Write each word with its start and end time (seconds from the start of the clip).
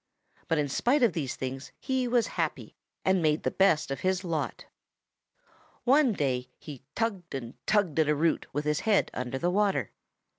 But 0.47 0.57
in 0.57 0.67
spite 0.67 1.03
of 1.03 1.13
these 1.13 1.35
things 1.35 1.71
he 1.79 2.07
was 2.07 2.25
happy 2.33 2.75
and 3.05 3.21
made 3.21 3.43
the 3.43 3.51
best 3.51 3.91
of 3.91 3.99
his 3.99 4.23
lot. 4.23 4.65
"One 5.83 6.11
day 6.13 6.49
he 6.57 6.81
tugged 6.95 7.35
and 7.35 7.53
tugged 7.67 7.99
at 7.99 8.09
a 8.09 8.15
root 8.15 8.47
with 8.51 8.65
his 8.65 8.79
head 8.79 9.11
under 9.13 9.37
water. 9.47 9.91